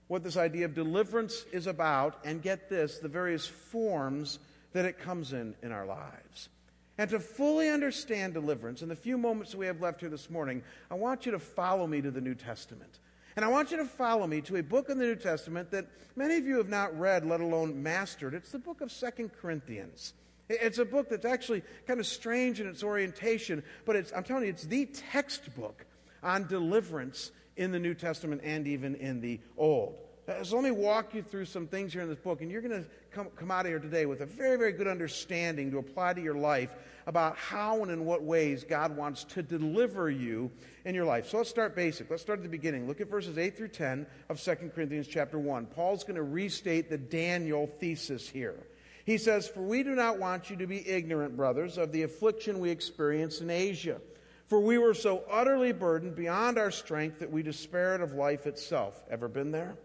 [0.08, 4.40] what this idea of deliverance is about, and get this, the various forms
[4.74, 6.50] that it comes in in our lives.
[6.98, 10.64] And to fully understand deliverance, in the few moments we have left here this morning,
[10.90, 13.00] I want you to follow me to the New Testament.
[13.40, 15.86] And I want you to follow me to a book in the New Testament that
[16.18, 18.34] many of you have not read, let alone mastered.
[18.34, 20.14] It's the book of Second Corinthians.
[20.50, 24.50] It's a book that's actually kind of strange in its orientation, but I'm telling you,
[24.50, 25.86] it's the textbook
[26.22, 29.96] on deliverance in the New Testament and even in the Old.
[30.28, 32.62] Uh, so let me walk you through some things here in this book, and you're
[32.62, 35.78] going to come, come out of here today with a very, very good understanding to
[35.78, 36.72] apply to your life
[37.10, 40.52] about how and in what ways God wants to deliver you
[40.86, 41.28] in your life.
[41.28, 42.08] So let's start basic.
[42.08, 42.88] Let's start at the beginning.
[42.88, 45.66] Look at verses 8 through 10 of 2 Corinthians chapter 1.
[45.66, 48.68] Paul's going to restate the Daniel thesis here.
[49.06, 52.60] He says, For we do not want you to be ignorant, brothers, of the affliction
[52.60, 54.00] we experienced in Asia.
[54.46, 59.02] For we were so utterly burdened beyond our strength that we despaired of life itself.
[59.10, 59.78] Ever been there?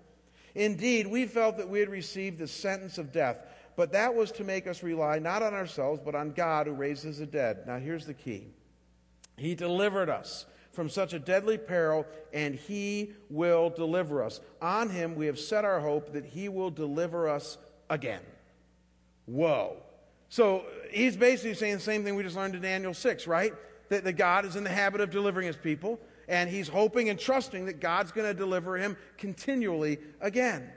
[0.54, 3.38] Indeed, we felt that we had received the sentence of death,
[3.76, 7.18] but that was to make us rely not on ourselves, but on God who raises
[7.18, 7.66] the dead.
[7.66, 8.48] Now, here's the key
[9.36, 14.40] He delivered us from such a deadly peril, and He will deliver us.
[14.60, 17.58] On Him we have set our hope that He will deliver us
[17.90, 18.22] again.
[19.26, 19.76] Whoa.
[20.28, 23.52] So he's basically saying the same thing we just learned in Daniel 6, right?
[23.88, 27.18] That, that God is in the habit of delivering his people and he's hoping and
[27.18, 30.70] trusting that God's going to deliver him continually again.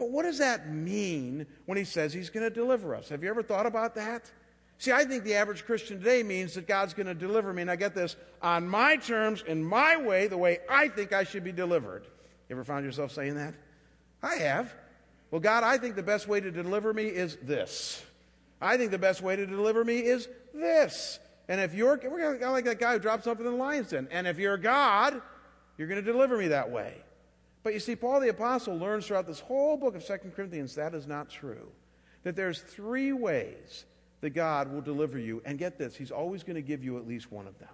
[0.00, 3.10] But what does that mean when he says he's going to deliver us?
[3.10, 4.30] Have you ever thought about that?
[4.78, 7.70] See, I think the average Christian today means that God's going to deliver me, and
[7.70, 11.44] I get this, on my terms, in my way, the way I think I should
[11.44, 12.04] be delivered.
[12.48, 13.52] You ever found yourself saying that?
[14.22, 14.74] I have.
[15.30, 18.02] Well, God, I think the best way to deliver me is this.
[18.58, 21.18] I think the best way to deliver me is this.
[21.46, 24.08] And if you're, we're like that guy who dropped something in the lion's den.
[24.10, 25.20] And if you're God,
[25.76, 26.94] you're going to deliver me that way.
[27.62, 30.94] But you see, Paul the Apostle learns throughout this whole book of Second Corinthians that
[30.94, 31.68] is not true.
[32.22, 33.84] That there's three ways
[34.20, 35.42] that God will deliver you.
[35.44, 37.68] And get this, he's always going to give you at least one of them.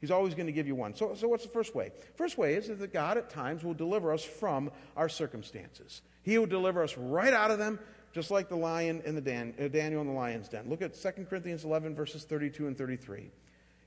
[0.00, 0.94] He's always going to give you one.
[0.94, 1.90] So, so what's the first way?
[2.16, 6.02] First way is that God at times will deliver us from our circumstances.
[6.22, 7.80] He will deliver us right out of them
[8.12, 10.68] just like the lion in the Dan, uh, Daniel in the lion's den.
[10.68, 13.30] Look at 2 Corinthians 11, verses 32 and 33.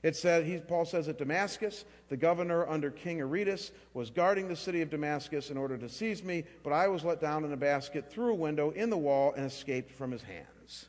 [0.02, 4.56] It said, he, Paul says at Damascus, the governor under King Aretas was guarding the
[4.56, 7.56] city of Damascus in order to seize me, but I was let down in a
[7.56, 10.86] basket through a window in the wall and escaped from his hands.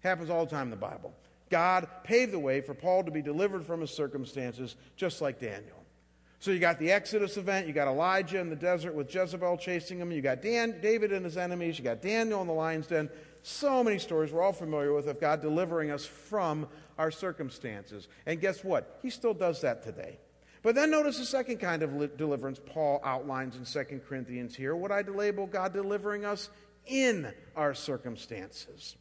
[0.00, 1.12] Happens all the time in the Bible.
[1.50, 5.82] God paved the way for Paul to be delivered from his circumstances, just like Daniel.
[6.38, 9.98] So you got the Exodus event, you got Elijah in the desert with Jezebel chasing
[9.98, 13.08] him, you got Dan, David and his enemies, you got Daniel in the lion's den.
[13.48, 16.66] So many stories we're all familiar with of God delivering us from
[16.98, 18.08] our circumstances.
[18.26, 18.98] And guess what?
[19.02, 20.18] He still does that today.
[20.64, 24.90] But then notice the second kind of deliverance Paul outlines in 2 Corinthians here, what
[24.90, 26.50] I label God delivering us
[26.86, 28.96] in our circumstances.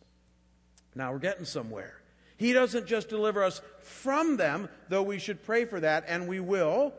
[0.93, 1.99] Now we're getting somewhere.
[2.38, 6.39] He doesn't just deliver us from them, though we should pray for that, and we
[6.39, 6.93] will,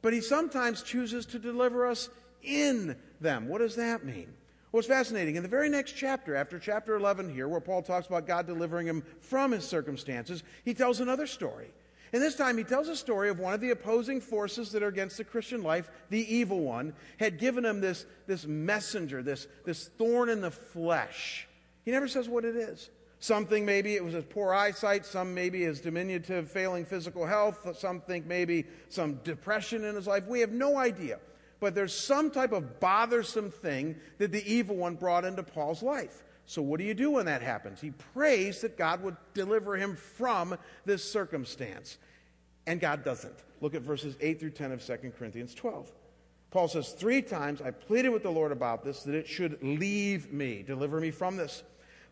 [0.00, 2.08] but He sometimes chooses to deliver us
[2.40, 3.48] in them.
[3.48, 4.32] What does that mean?
[4.78, 5.36] It's fascinating.
[5.36, 8.86] In the very next chapter, after chapter 11 here, where Paul talks about God delivering
[8.86, 11.70] him from his circumstances, he tells another story.
[12.12, 14.88] And this time he tells a story of one of the opposing forces that are
[14.88, 19.88] against the Christian life, the evil one, had given him this, this messenger, this, this
[19.88, 21.48] thorn in the flesh.
[21.84, 22.90] He never says what it is.
[23.18, 28.00] Something maybe it was his poor eyesight, some maybe his diminutive failing physical health, some
[28.00, 30.26] think maybe some depression in his life.
[30.26, 31.18] We have no idea.
[31.60, 36.24] But there's some type of bothersome thing that the evil one brought into Paul's life.
[36.46, 37.80] So, what do you do when that happens?
[37.80, 41.98] He prays that God would deliver him from this circumstance.
[42.66, 43.34] And God doesn't.
[43.60, 45.90] Look at verses 8 through 10 of 2 Corinthians 12.
[46.50, 50.32] Paul says, Three times I pleaded with the Lord about this, that it should leave
[50.32, 51.62] me, deliver me from this.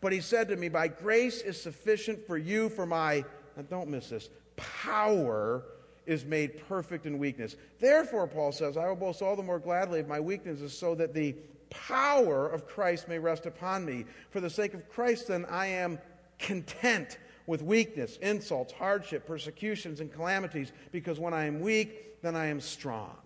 [0.00, 3.24] But he said to me, My grace is sufficient for you, for my,
[3.70, 5.62] don't miss this, power
[6.06, 7.56] is made perfect in weakness.
[7.78, 11.14] Therefore, Paul says, I will boast all the more gladly of my weaknesses, so that
[11.14, 11.34] the
[11.70, 14.04] power of Christ may rest upon me.
[14.30, 15.98] For the sake of Christ, then, I am
[16.38, 22.46] content with weakness, insults, hardship, persecutions, and calamities, because when I am weak, then I
[22.46, 23.16] am strong.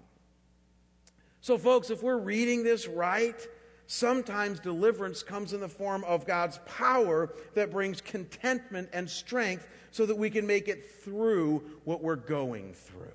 [1.40, 3.46] So, folks, if we're reading this right,
[3.86, 10.04] Sometimes deliverance comes in the form of God's power that brings contentment and strength so
[10.04, 13.08] that we can make it through what we're going through.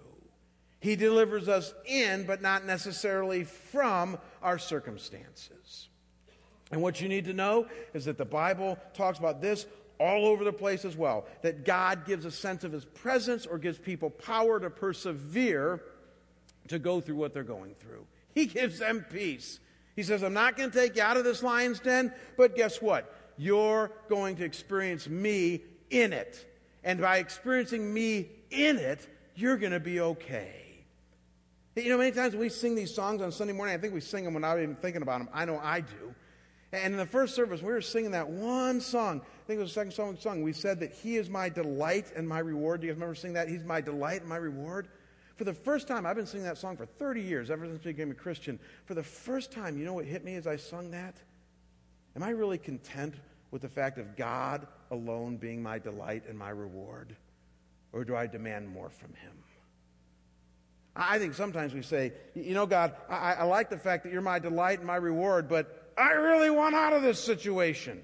[0.79, 5.89] He delivers us in, but not necessarily from our circumstances.
[6.71, 9.67] And what you need to know is that the Bible talks about this
[9.99, 13.59] all over the place as well that God gives a sense of his presence or
[13.59, 15.83] gives people power to persevere
[16.69, 18.07] to go through what they're going through.
[18.33, 19.59] He gives them peace.
[19.95, 22.81] He says, I'm not going to take you out of this lion's den, but guess
[22.81, 23.15] what?
[23.37, 26.47] You're going to experience me in it.
[26.83, 30.61] And by experiencing me in it, you're going to be okay.
[31.75, 34.25] You know, many times we sing these songs on Sunday morning, I think we sing
[34.25, 35.29] them without even thinking about them.
[35.33, 36.13] I know I do.
[36.73, 39.21] And in the first service, we were singing that one song.
[39.21, 40.41] I think it was the second song we sung.
[40.41, 42.81] We said that He is my delight and my reward.
[42.81, 43.49] Do you guys remember singing that?
[43.49, 44.87] He's my delight and my reward.
[45.35, 47.83] For the first time, I've been singing that song for 30 years, ever since I
[47.83, 48.59] became a Christian.
[48.85, 51.17] For the first time, you know what hit me as I sung that?
[52.15, 53.15] Am I really content
[53.49, 57.15] with the fact of God alone being my delight and my reward?
[57.93, 59.33] Or do I demand more from Him?
[60.95, 64.21] I think sometimes we say, you know, God, I, I like the fact that you're
[64.21, 68.03] my delight and my reward, but I really want out of this situation.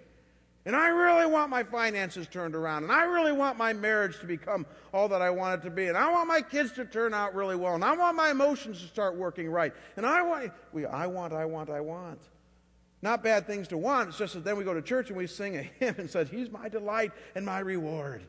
[0.65, 2.83] And I really want my finances turned around.
[2.83, 5.87] And I really want my marriage to become all that I want it to be.
[5.87, 7.75] And I want my kids to turn out really well.
[7.75, 9.73] And I want my emotions to start working right.
[9.95, 12.19] And I want, we, I want, I want, I want.
[13.01, 14.09] Not bad things to want.
[14.09, 16.29] It's just that then we go to church and we sing a hymn and says,
[16.29, 18.23] He's my delight and my reward.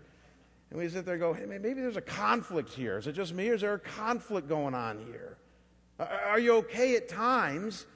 [0.70, 2.98] And we sit there and go, hey, maybe there's a conflict here.
[2.98, 5.38] Is it just me or is there a conflict going on here?
[5.98, 7.86] Are you okay at times?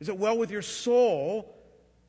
[0.00, 1.56] Is it well with your soul?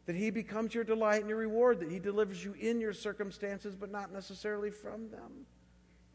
[0.07, 3.75] that He becomes your delight and your reward, that He delivers you in your circumstances,
[3.75, 5.45] but not necessarily from them.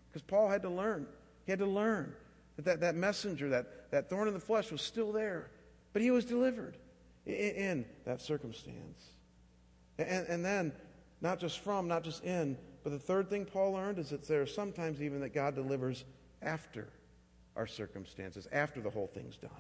[0.09, 1.07] Because Paul had to learn.
[1.45, 2.13] He had to learn
[2.57, 5.51] that that, that messenger, that, that thorn in the flesh, was still there.
[5.93, 6.77] But he was delivered
[7.27, 9.05] in, that circumstance.
[9.99, 10.73] And, and then,
[11.21, 14.43] not just from, not just in, but the third thing Paul learned is that there
[14.43, 16.05] are sometimes even that God delivers
[16.41, 16.89] after
[17.57, 19.51] our circumstances, after the whole thing's done.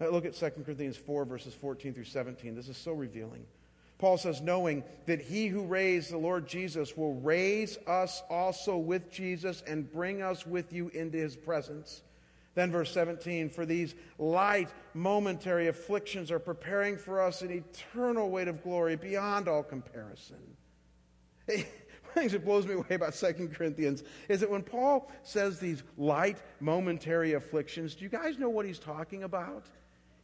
[0.00, 2.54] Now look at 2 Corinthians 4, verses 14 through 17.
[2.54, 3.44] This is so revealing.
[3.98, 9.10] Paul says, knowing that he who raised the Lord Jesus will raise us also with
[9.10, 12.02] Jesus and bring us with you into his presence.
[12.58, 18.48] Then, verse 17, for these light, momentary afflictions are preparing for us an eternal weight
[18.48, 20.56] of glory beyond all comparison.
[21.46, 21.64] One
[22.14, 26.38] thing that blows me away about 2 Corinthians is that when Paul says these light,
[26.58, 29.66] momentary afflictions, do you guys know what he's talking about?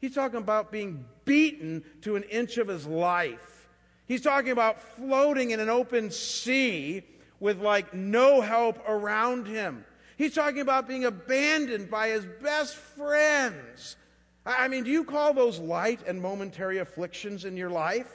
[0.01, 3.69] He's talking about being beaten to an inch of his life.
[4.09, 7.05] He's talking about floating in an open sea
[7.39, 9.85] with like no help around him.
[10.17, 13.97] He's talking about being abandoned by his best friends.
[14.47, 18.09] I mean, do you call those light and momentary afflictions in your life?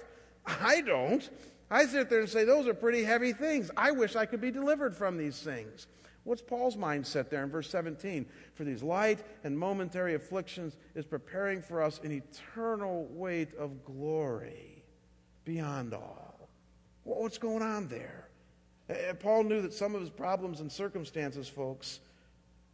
[0.45, 1.27] I don't.
[1.71, 3.69] I sit there and say, those are pretty heavy things.
[3.75, 5.87] I wish I could be delivered from these things.
[6.23, 8.25] What's Paul's mindset there in verse 17?
[8.53, 14.83] For these light and momentary afflictions is preparing for us an eternal weight of glory
[15.45, 16.49] beyond all.
[17.03, 18.28] What's going on there?
[18.89, 21.99] Uh, Paul knew that some of his problems and circumstances, folks,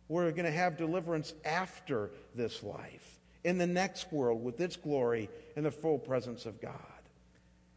[0.07, 5.29] were going to have deliverance after this life, in the next world with its glory
[5.55, 6.73] and the full presence of God.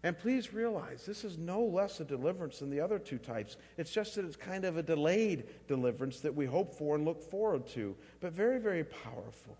[0.05, 3.57] And please realize this is no less a deliverance than the other two types.
[3.77, 7.21] It's just that it's kind of a delayed deliverance that we hope for and look
[7.21, 9.57] forward to, but very, very powerful.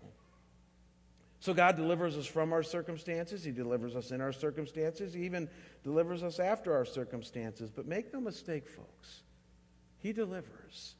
[1.39, 3.43] So God delivers us from our circumstances.
[3.43, 5.13] He delivers us in our circumstances.
[5.13, 5.49] He even
[5.83, 7.69] delivers us after our circumstances.
[7.73, 9.21] But make no mistake, folks,
[9.99, 10.95] He delivers.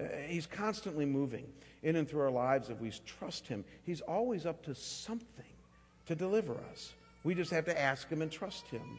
[0.00, 1.46] Uh, he's constantly moving
[1.82, 3.64] in and through our lives if we trust Him.
[3.84, 5.44] He's always up to something
[6.06, 6.92] to deliver us.
[7.22, 8.98] We just have to ask Him and trust Him.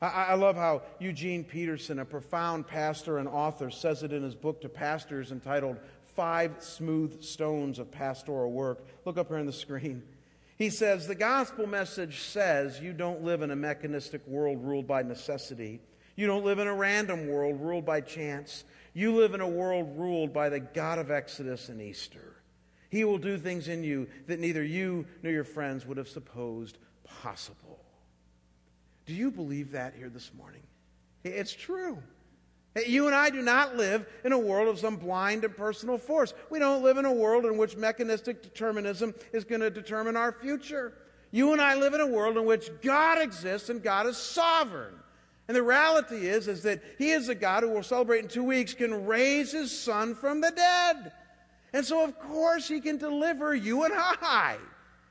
[0.00, 4.34] I, I love how Eugene Peterson, a profound pastor and author, says it in his
[4.34, 5.78] book to pastors entitled
[6.14, 8.86] five smooth stones of pastoral work.
[9.04, 10.02] Look up here on the screen.
[10.56, 15.02] He says, The gospel message says you don't live in a mechanistic world ruled by
[15.02, 15.80] necessity.
[16.16, 18.64] You don't live in a random world ruled by chance.
[18.92, 22.36] You live in a world ruled by the God of Exodus and Easter.
[22.90, 26.78] He will do things in you that neither you nor your friends would have supposed
[27.02, 27.80] possible.
[29.06, 30.62] Do you believe that here this morning?
[31.24, 31.98] It's true.
[32.86, 36.34] You and I do not live in a world of some blind impersonal force.
[36.50, 40.32] We don't live in a world in which mechanistic determinism is going to determine our
[40.32, 40.92] future.
[41.30, 44.94] You and I live in a world in which God exists and God is sovereign.
[45.46, 48.44] And the reality is, is that He is a God who will celebrate in two
[48.44, 51.12] weeks, can raise His Son from the dead.
[51.72, 54.56] And so, of course, He can deliver you and I.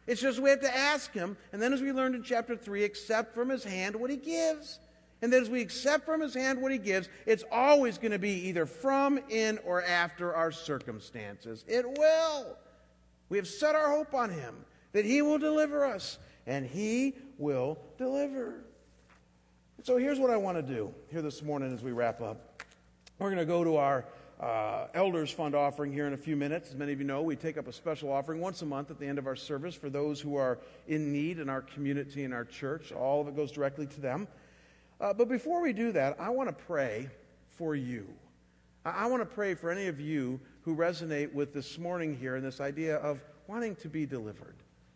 [0.08, 2.84] It's just we have to ask Him, and then, as we learned in chapter 3,
[2.84, 4.80] accept from His hand what He gives.
[5.24, 8.20] And that as we accept from his hand what he gives, it's always going to
[8.20, 11.64] be either from, in, or after our circumstances.
[11.66, 12.58] It will.
[13.30, 17.80] We have set our hope on him that he will deliver us, and he will
[17.98, 18.66] deliver.
[19.84, 22.62] So here's what I want to do here this morning as we wrap up.
[23.18, 24.04] We're going to go to our
[24.42, 26.72] uh, Elders Fund offering here in a few minutes.
[26.72, 29.00] As many of you know, we take up a special offering once a month at
[29.00, 30.60] the end of our service for those who are
[30.90, 32.92] in need in our community and our church.
[32.92, 34.28] All of it goes directly to them.
[35.04, 37.10] Uh, but before we do that, I want to pray
[37.58, 38.08] for you.
[38.86, 42.38] I, I want to pray for any of you who resonate with this morning here
[42.38, 44.56] and this idea of wanting to be delivered.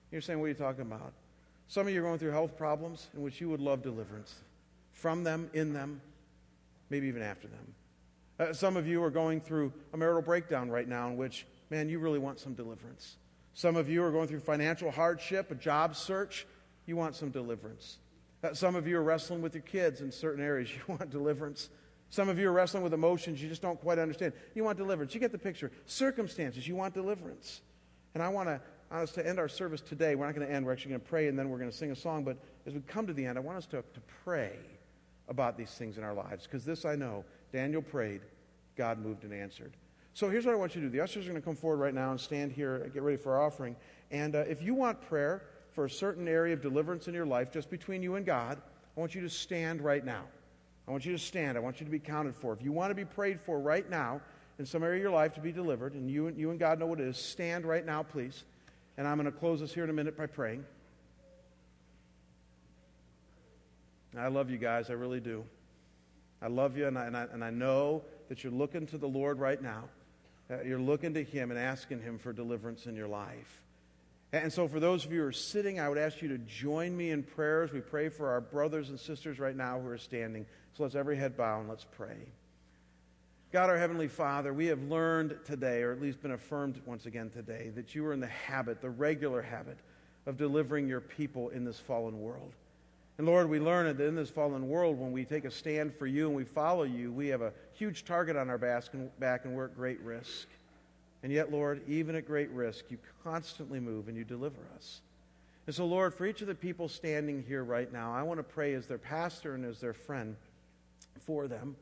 [0.10, 1.12] You're saying, what are you talking about?
[1.68, 4.34] Some of you are going through health problems in which you would love deliverance
[4.94, 6.00] from them, in them,
[6.90, 7.74] maybe even after them.
[8.40, 11.90] Uh, some of you are going through a marital breakdown right now in which, man,
[11.90, 13.18] you really want some deliverance.
[13.56, 16.48] Some of you are going through financial hardship, a job search.
[16.86, 17.98] You want some deliverance.
[18.54, 20.70] Some of you are wrestling with your kids in certain areas.
[20.76, 21.70] You want deliverance.
[22.10, 24.34] Some of you are wrestling with emotions you just don't quite understand.
[24.56, 25.14] You want deliverance.
[25.14, 25.72] You get the picture.
[25.86, 27.62] Circumstances, you want deliverance.
[28.14, 28.62] And I want to,
[28.96, 30.16] us to end our service today.
[30.16, 30.66] We're not going to end.
[30.66, 32.24] We're actually going to pray and then we're going to sing a song.
[32.24, 34.54] But as we come to the end, I want us to, to pray
[35.28, 36.46] about these things in our lives.
[36.46, 38.22] Because this I know Daniel prayed,
[38.78, 39.74] God moved and answered.
[40.14, 40.92] So here's what I want you to do.
[40.92, 43.18] The ushers are going to come forward right now and stand here, and get ready
[43.18, 43.76] for our offering.
[44.10, 45.44] And uh, if you want prayer,
[45.78, 48.58] for a certain area of deliverance in your life, just between you and God,
[48.96, 50.24] I want you to stand right now.
[50.88, 51.56] I want you to stand.
[51.56, 52.52] I want you to be counted for.
[52.52, 54.20] If you want to be prayed for right now
[54.58, 56.80] in some area of your life to be delivered, and you, and you and God
[56.80, 58.44] know what it is, stand right now, please.
[58.98, 60.66] And I'm going to close this here in a minute by praying.
[64.18, 64.90] I love you guys.
[64.90, 65.44] I really do.
[66.42, 69.08] I love you, and I, and I, and I know that you're looking to the
[69.08, 69.84] Lord right now.
[70.50, 73.62] Uh, you're looking to Him and asking Him for deliverance in your life.
[74.34, 76.96] And so, for those of you who are sitting, I would ask you to join
[76.96, 77.72] me in prayers.
[77.72, 80.46] We pray for our brothers and sisters right now who are standing.
[80.74, 82.18] So, let's every head bow and let's pray.
[83.54, 87.30] God, our Heavenly Father, we have learned today, or at least been affirmed once again
[87.30, 89.78] today, that you are in the habit, the regular habit,
[90.26, 92.52] of delivering your people in this fallen world.
[93.18, 96.06] And Lord, we learn that in this fallen world, when we take a stand for
[96.06, 99.66] you and we follow you, we have a huge target on our back and we're
[99.66, 100.48] at great risk.
[101.28, 105.02] And yet, Lord, even at great risk, you constantly move and you deliver us.
[105.66, 108.46] And so, Lord, for each of the people standing here right now, I want to
[108.46, 110.38] pray as their pastor and as their friend
[111.26, 111.76] for them.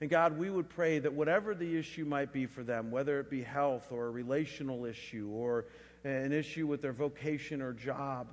[0.00, 3.28] And God, we would pray that whatever the issue might be for them, whether it
[3.28, 5.66] be health or a relational issue or
[6.04, 8.28] an issue with their vocation or job,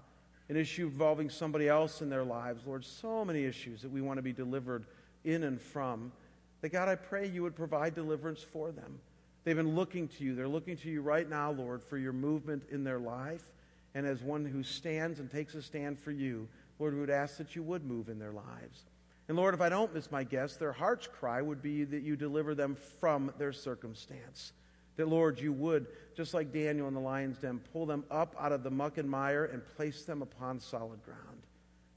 [0.47, 4.17] an issue involving somebody else in their lives, Lord, so many issues that we want
[4.17, 4.85] to be delivered
[5.25, 6.13] in and from,
[6.61, 9.01] that God, I pray you would provide deliverance for them.
[9.43, 10.35] They've been looking to you.
[10.35, 13.43] They're looking to you right now, Lord, for your movement in their life.
[13.95, 16.47] And as one who stands and takes a stand for you,
[16.79, 18.85] Lord, we would ask that you would move in their lives.
[19.27, 22.15] And Lord, if I don't miss my guess, their heart's cry would be that you
[22.15, 24.53] deliver them from their circumstance.
[24.95, 28.51] That, Lord, you would, just like Daniel in the lion's den, pull them up out
[28.51, 31.19] of the muck and mire and place them upon solid ground.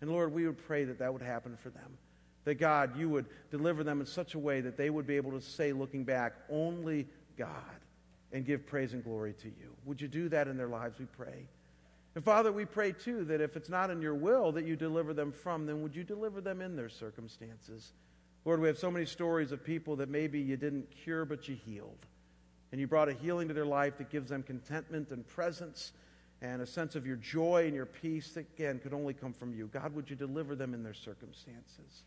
[0.01, 1.99] And Lord, we would pray that that would happen for them.
[2.45, 5.33] That, God, you would deliver them in such a way that they would be able
[5.33, 7.51] to say, looking back, only God,
[8.32, 9.74] and give praise and glory to you.
[9.84, 11.47] Would you do that in their lives, we pray?
[12.14, 15.12] And Father, we pray too that if it's not in your will that you deliver
[15.12, 17.93] them from, then would you deliver them in their circumstances?
[18.45, 21.57] Lord, we have so many stories of people that maybe you didn't cure, but you
[21.57, 21.99] healed.
[22.72, 25.93] And you brought a healing to their life that gives them contentment and presence
[26.43, 29.55] and a sense of your joy and your peace that, again, could only come from
[29.55, 29.68] you.
[29.72, 32.03] God, would you deliver them in their circumstances?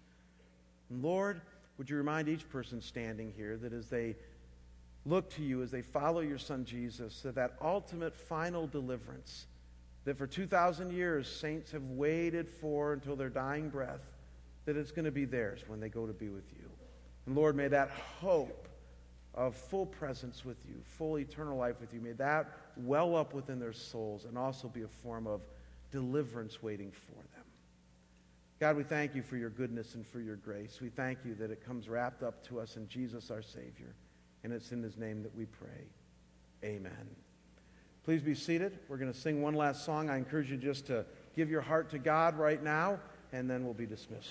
[0.89, 1.41] And Lord,
[1.77, 4.15] would you remind each person standing here that as they
[5.05, 9.47] look to you, as they follow your Son Jesus, that that ultimate final deliverance
[10.05, 14.01] that for 2,000 years saints have waited for until their dying breath,
[14.65, 16.69] that it's going to be theirs when they go to be with you.
[17.25, 18.67] And Lord, may that hope
[19.35, 23.59] of full presence with you, full eternal life with you, may that well up within
[23.59, 25.41] their souls and also be a form of
[25.91, 27.45] deliverance waiting for them.
[28.59, 30.79] God, we thank you for your goodness and for your grace.
[30.81, 33.95] We thank you that it comes wrapped up to us in Jesus our Savior.
[34.43, 35.87] And it's in his name that we pray.
[36.63, 37.09] Amen.
[38.03, 38.79] Please be seated.
[38.87, 40.09] We're going to sing one last song.
[40.09, 42.99] I encourage you just to give your heart to God right now,
[43.31, 44.29] and then we'll be dismissed.